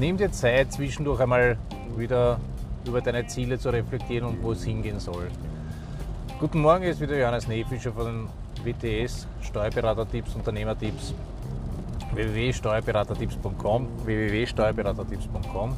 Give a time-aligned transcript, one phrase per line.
[0.00, 1.56] Nimm dir Zeit, zwischendurch einmal
[1.96, 2.40] wieder
[2.86, 5.28] über deine Ziele zu reflektieren und wo es hingehen soll.
[6.40, 8.28] Guten Morgen, ist wieder Johannes Nefischer von
[8.64, 11.14] WTS, Steuerberatertipps, Unternehmertipps,
[12.12, 15.76] www.steuerberatertipps.com, www.steuerberatertipps.com.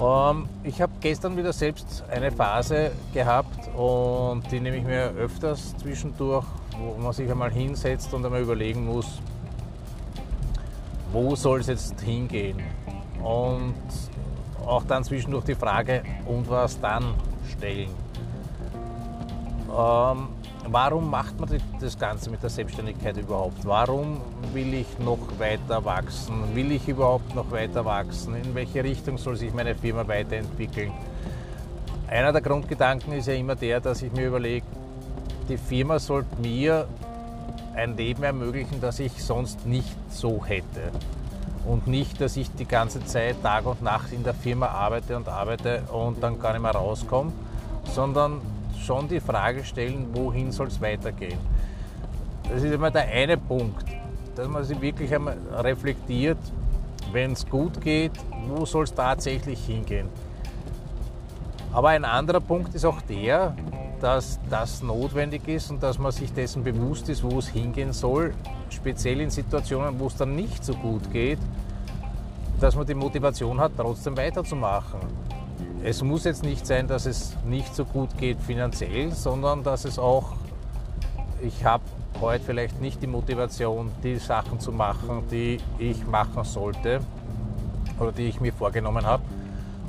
[0.00, 5.76] Ähm, ich habe gestern wieder selbst eine Phase gehabt und die nehme ich mir öfters
[5.76, 6.46] zwischendurch,
[6.78, 9.20] wo man sich einmal hinsetzt und einmal überlegen muss,
[11.12, 12.60] wo soll es jetzt hingehen?
[13.22, 13.74] Und
[14.66, 17.14] auch dann zwischendurch die Frage, und was dann
[17.48, 17.90] stellen?
[19.70, 20.28] Ähm,
[20.68, 21.48] warum macht man
[21.80, 23.64] das Ganze mit der Selbstständigkeit überhaupt?
[23.64, 24.20] Warum
[24.52, 26.54] will ich noch weiter wachsen?
[26.54, 28.34] Will ich überhaupt noch weiter wachsen?
[28.36, 30.92] In welche Richtung soll sich meine Firma weiterentwickeln?
[32.08, 34.66] Einer der Grundgedanken ist ja immer der, dass ich mir überlege,
[35.48, 36.86] die Firma sollte mir
[37.74, 40.90] ein Leben ermöglichen, das ich sonst nicht so hätte.
[41.66, 45.28] Und nicht, dass ich die ganze Zeit Tag und Nacht in der Firma arbeite und
[45.28, 47.32] arbeite und dann gar nicht mehr rauskomme,
[47.84, 48.40] sondern
[48.80, 51.38] schon die Frage stellen, wohin soll es weitergehen.
[52.48, 53.84] Das ist immer der eine Punkt,
[54.36, 56.38] dass man sich wirklich einmal reflektiert,
[57.12, 58.12] wenn es gut geht,
[58.48, 60.08] wo soll es tatsächlich hingehen.
[61.72, 63.56] Aber ein anderer Punkt ist auch der,
[64.00, 68.34] dass das notwendig ist und dass man sich dessen bewusst ist, wo es hingehen soll,
[68.70, 71.38] speziell in Situationen, wo es dann nicht so gut geht,
[72.60, 75.00] dass man die Motivation hat, trotzdem weiterzumachen.
[75.82, 79.98] Es muss jetzt nicht sein, dass es nicht so gut geht finanziell, sondern dass es
[79.98, 80.32] auch,
[81.42, 81.84] ich habe
[82.20, 87.00] heute vielleicht nicht die Motivation, die Sachen zu machen, die ich machen sollte
[87.98, 89.22] oder die ich mir vorgenommen habe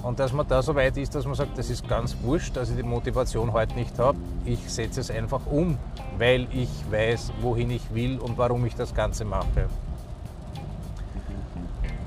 [0.08, 2.70] und dass man da so weit ist, dass man sagt, das ist ganz wurscht, dass
[2.70, 4.18] ich die Motivation heute nicht habe.
[4.46, 5.78] Ich setze es einfach um,
[6.18, 9.68] weil ich weiß, wohin ich will und warum ich das Ganze mache.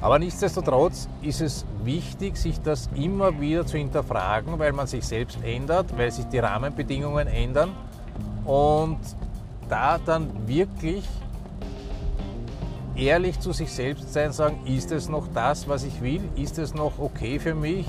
[0.00, 5.38] Aber nichtsdestotrotz ist es wichtig, sich das immer wieder zu hinterfragen, weil man sich selbst
[5.44, 7.72] ändert, weil sich die Rahmenbedingungen ändern
[8.46, 8.98] und
[9.68, 11.06] da dann wirklich
[13.00, 16.22] ehrlich zu sich selbst sein, sagen, ist es noch das, was ich will?
[16.36, 17.86] Ist es noch okay für mich?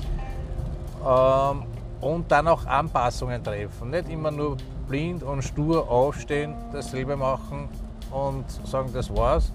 [1.06, 1.64] Ähm,
[2.00, 3.92] und dann auch Anpassungen treffen.
[3.92, 4.58] Nicht immer nur
[4.88, 7.70] blind und stur aufstehen, dasselbe machen
[8.10, 9.52] und sagen, das war's.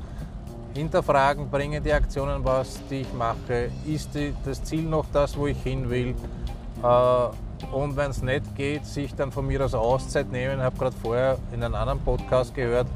[0.74, 3.70] Hinterfragen, bringen die Aktionen was, die ich mache?
[3.86, 6.14] Ist die, das Ziel noch das, wo ich hin will?
[6.82, 10.58] Äh, und wenn es nicht geht, sich dann von mir aus Auszeit nehmen.
[10.58, 12.86] Ich habe gerade vorher in einem anderen Podcast gehört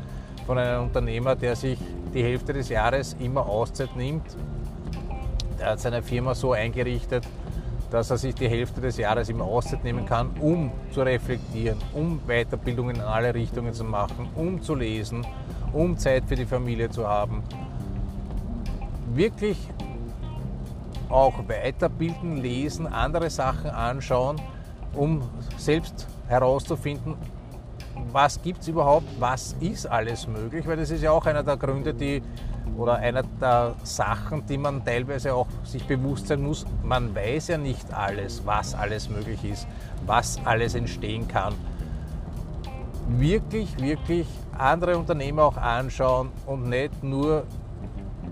[0.50, 1.78] von einem Unternehmer, der sich
[2.12, 4.36] die Hälfte des Jahres immer Auszeit nimmt.
[5.60, 7.24] Er hat seine Firma so eingerichtet,
[7.92, 12.20] dass er sich die Hälfte des Jahres immer Auszeit nehmen kann, um zu reflektieren, um
[12.26, 15.24] Weiterbildungen in alle Richtungen zu machen, um zu lesen,
[15.72, 17.44] um Zeit für die Familie zu haben.
[19.14, 19.56] Wirklich
[21.10, 24.40] auch weiterbilden, lesen, andere Sachen anschauen,
[24.94, 25.22] um
[25.58, 27.14] selbst herauszufinden,
[28.12, 31.56] was gibt es überhaupt, was ist alles möglich, weil das ist ja auch einer der
[31.56, 32.22] Gründe, die
[32.76, 36.64] oder einer der Sachen, die man teilweise auch sich bewusst sein muss.
[36.82, 39.66] Man weiß ja nicht alles, was alles möglich ist,
[40.06, 41.54] was alles entstehen kann.
[43.08, 44.26] Wirklich, wirklich
[44.56, 47.44] andere Unternehmer auch anschauen und nicht nur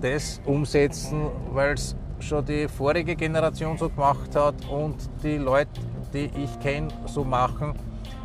[0.01, 5.81] das umsetzen, weil es schon die vorige Generation so gemacht hat und die Leute,
[6.13, 7.75] die ich kenne, so machen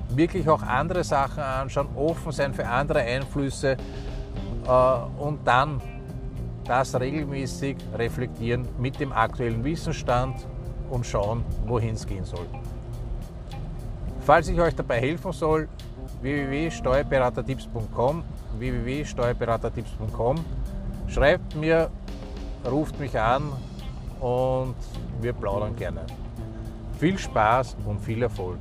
[0.09, 3.77] wirklich auch andere Sachen anschauen, offen sein für andere Einflüsse
[4.67, 5.81] äh, und dann
[6.65, 10.47] das regelmäßig reflektieren mit dem aktuellen Wissensstand
[10.89, 12.45] und schauen, wohin es gehen soll.
[14.21, 15.67] Falls ich euch dabei helfen soll,
[16.21, 18.23] www.steuerberatertipps.com
[18.57, 20.37] www.steuerberatertipps.com
[21.07, 21.89] Schreibt mir,
[22.65, 23.51] ruft mich an
[24.19, 24.75] und
[25.21, 26.05] wir plaudern gerne.
[26.99, 28.59] Viel Spaß und viel Erfolg!